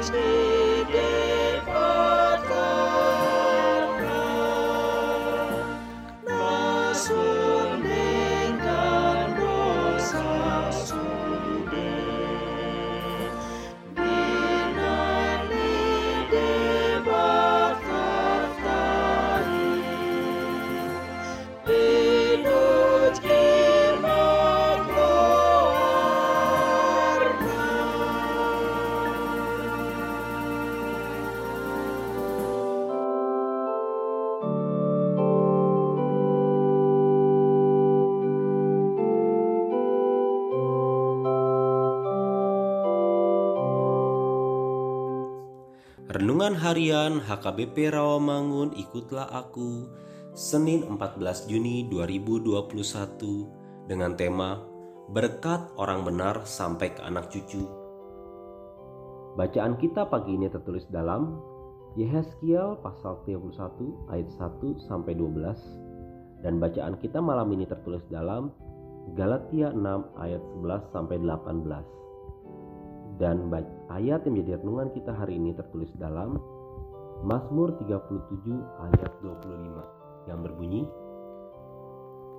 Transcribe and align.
It's 0.00 0.29
Renungan 46.10 46.58
Harian 46.58 47.22
HKBP 47.22 47.94
Rawamangun 47.94 48.74
Ikutlah 48.74 49.30
Aku 49.30 49.86
Senin 50.34 50.82
14 50.82 51.46
Juni 51.46 51.86
2021 51.86 52.66
dengan 53.86 54.18
tema 54.18 54.58
Berkat 55.14 55.70
Orang 55.78 56.02
Benar 56.02 56.42
Sampai 56.42 56.98
ke 56.98 57.06
Anak 57.06 57.30
Cucu 57.30 57.62
Bacaan 59.38 59.78
kita 59.78 60.10
pagi 60.10 60.34
ini 60.34 60.50
tertulis 60.50 60.82
dalam 60.90 61.38
Yehezkiel 61.94 62.82
pasal 62.82 63.22
31 63.22 64.10
ayat 64.10 64.26
1 64.34 64.90
sampai 64.90 65.14
12 65.14 66.42
dan 66.42 66.58
bacaan 66.58 66.98
kita 66.98 67.22
malam 67.22 67.54
ini 67.54 67.70
tertulis 67.70 68.02
dalam 68.10 68.50
Galatia 69.14 69.70
6 69.70 69.78
ayat 70.18 70.42
11 70.58 70.90
sampai 70.90 71.22
18. 71.22 72.09
Dan 73.20 73.52
ayat 73.92 74.24
yang 74.24 74.32
menjadi 74.40 74.64
renungan 74.64 74.96
kita 74.96 75.12
hari 75.12 75.36
ini 75.36 75.52
tertulis 75.52 75.92
dalam 76.00 76.40
Mazmur 77.20 77.76
37 77.76 78.48
ayat 78.80 79.12
25 79.20 80.24
yang 80.32 80.40
berbunyi 80.40 80.88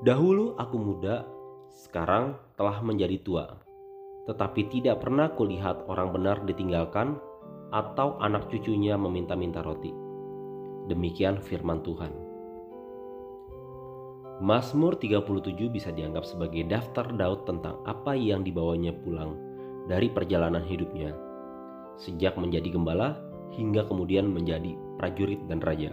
Dahulu 0.01 0.57
aku 0.57 0.81
muda, 0.81 1.29
sekarang 1.69 2.33
telah 2.57 2.81
menjadi 2.81 3.21
tua. 3.21 3.45
Tetapi 4.25 4.73
tidak 4.73 5.05
pernah 5.05 5.29
kulihat 5.37 5.85
orang 5.85 6.09
benar 6.09 6.41
ditinggalkan 6.49 7.21
atau 7.69 8.17
anak 8.17 8.49
cucunya 8.49 8.97
meminta-minta 8.97 9.61
roti. 9.61 9.93
Demikian 10.89 11.37
firman 11.37 11.85
Tuhan. 11.85 12.09
Mazmur 14.41 14.97
37 14.97 15.69
bisa 15.69 15.93
dianggap 15.93 16.25
sebagai 16.25 16.65
daftar 16.65 17.05
Daud 17.13 17.45
tentang 17.45 17.77
apa 17.85 18.17
yang 18.17 18.41
dibawanya 18.41 18.97
pulang 19.05 19.50
dari 19.89 20.09
perjalanan 20.09 20.61
hidupnya, 20.65 21.15
sejak 21.97 22.37
menjadi 22.37 22.73
gembala 22.73 23.17
hingga 23.55 23.85
kemudian 23.87 24.29
menjadi 24.29 24.77
prajurit 24.97 25.41
dan 25.49 25.61
raja. 25.61 25.91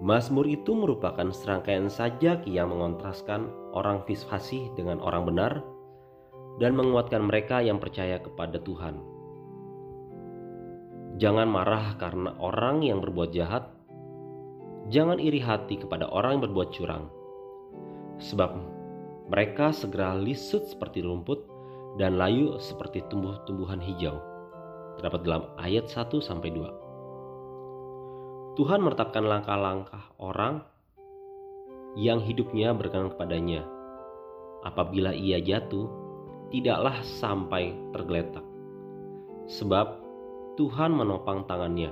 Mazmur 0.00 0.48
itu 0.48 0.72
merupakan 0.72 1.28
serangkaian 1.28 1.92
sajak 1.92 2.48
yang 2.48 2.72
mengontraskan 2.72 3.52
orang 3.76 4.00
fasih 4.08 4.72
dengan 4.72 4.96
orang 4.96 5.28
benar 5.28 5.52
dan 6.56 6.72
menguatkan 6.72 7.20
mereka 7.28 7.60
yang 7.60 7.76
percaya 7.76 8.16
kepada 8.16 8.56
Tuhan. 8.64 8.96
Jangan 11.20 11.52
marah 11.52 12.00
karena 12.00 12.32
orang 12.40 12.80
yang 12.80 13.04
berbuat 13.04 13.36
jahat. 13.36 13.68
Jangan 14.88 15.20
iri 15.20 15.36
hati 15.36 15.76
kepada 15.76 16.08
orang 16.08 16.40
yang 16.40 16.44
berbuat 16.48 16.72
curang. 16.72 17.12
Sebab 18.24 18.56
mereka 19.28 19.68
segera 19.76 20.16
lisut 20.16 20.64
seperti 20.64 21.04
rumput 21.04 21.44
dan 21.98 22.14
layu 22.20 22.60
seperti 22.62 23.02
tumbuh-tumbuhan 23.10 23.82
hijau. 23.82 24.22
Terdapat 25.00 25.24
dalam 25.26 25.42
ayat 25.58 25.88
1 25.88 26.20
sampai 26.22 26.52
2. 26.52 26.68
Tuhan 28.60 28.84
menetapkan 28.84 29.24
langkah-langkah 29.24 30.12
orang 30.20 30.60
yang 31.96 32.20
hidupnya 32.20 32.76
berkenan 32.76 33.08
kepadanya. 33.16 33.64
Apabila 34.62 35.16
ia 35.16 35.40
jatuh, 35.40 35.88
tidaklah 36.52 37.00
sampai 37.00 37.72
tergeletak. 37.96 38.44
Sebab 39.48 39.96
Tuhan 40.60 40.92
menopang 40.92 41.48
tangannya. 41.48 41.88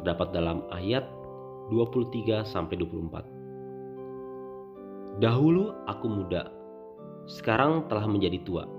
Terdapat 0.00 0.32
dalam 0.32 0.64
ayat 0.72 1.04
23 1.68 2.48
sampai 2.48 2.80
24. 2.80 3.28
Dahulu 5.18 5.74
aku 5.84 6.06
muda, 6.06 6.46
sekarang 7.28 7.90
telah 7.90 8.06
menjadi 8.06 8.38
tua 8.46 8.77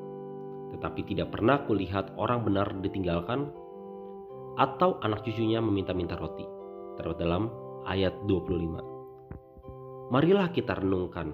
tetapi 0.75 1.01
tidak 1.07 1.33
pernah 1.33 1.65
kulihat 1.65 2.13
orang 2.17 2.45
benar 2.45 2.69
ditinggalkan 2.81 3.49
atau 4.59 4.99
anak 5.01 5.23
cucunya 5.23 5.63
meminta-minta 5.63 6.19
roti. 6.19 6.43
Terdapat 6.99 7.19
dalam 7.23 7.47
ayat 7.87 8.13
25. 8.27 10.11
Marilah 10.11 10.51
kita 10.51 10.75
renungkan. 10.77 11.31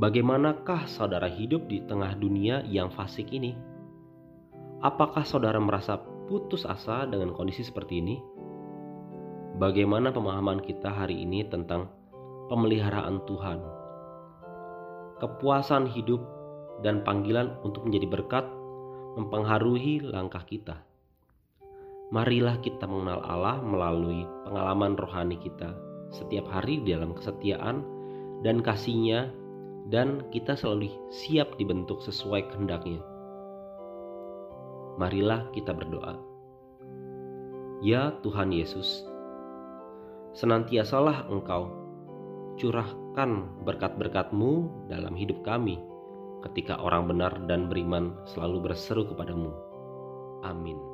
Bagaimanakah 0.00 0.88
saudara 0.88 1.28
hidup 1.28 1.68
di 1.68 1.84
tengah 1.84 2.16
dunia 2.16 2.64
yang 2.64 2.88
fasik 2.88 3.28
ini? 3.28 3.52
Apakah 4.80 5.22
saudara 5.22 5.60
merasa 5.60 6.00
putus 6.26 6.64
asa 6.64 7.04
dengan 7.04 7.36
kondisi 7.36 7.60
seperti 7.60 8.00
ini? 8.00 8.16
Bagaimana 9.60 10.16
pemahaman 10.16 10.64
kita 10.64 10.88
hari 10.88 11.20
ini 11.22 11.44
tentang 11.44 11.92
pemeliharaan 12.48 13.20
Tuhan? 13.28 13.60
Kepuasan 15.20 15.92
hidup 15.92 16.24
dan 16.82 17.06
panggilan 17.06 17.56
untuk 17.62 17.86
menjadi 17.86 18.06
berkat 18.10 18.46
mempengaruhi 19.16 20.02
langkah 20.02 20.42
kita. 20.44 20.82
Marilah 22.12 22.60
kita 22.60 22.84
mengenal 22.84 23.24
Allah 23.24 23.56
melalui 23.64 24.28
pengalaman 24.44 25.00
rohani 25.00 25.40
kita 25.40 25.72
setiap 26.12 26.44
hari 26.52 26.84
dalam 26.84 27.16
kesetiaan 27.16 27.80
dan 28.44 28.60
kasihnya 28.60 29.32
dan 29.88 30.28
kita 30.28 30.52
selalu 30.52 30.92
siap 31.08 31.56
dibentuk 31.56 32.04
sesuai 32.04 32.52
kehendaknya. 32.52 33.00
Marilah 35.00 35.48
kita 35.56 35.72
berdoa. 35.72 36.20
Ya 37.80 38.12
Tuhan 38.20 38.52
Yesus, 38.52 39.08
senantiasalah 40.36 41.32
Engkau 41.32 41.72
curahkan 42.60 43.48
berkat-berkat-Mu 43.64 44.86
dalam 44.92 45.16
hidup 45.16 45.40
kami 45.42 45.80
ketika 46.50 46.78
orang 46.82 47.08
benar 47.08 47.32
dan 47.46 47.70
beriman 47.70 48.18
selalu 48.26 48.70
berseru 48.70 49.06
kepadamu. 49.06 49.54
Amin. 50.42 50.91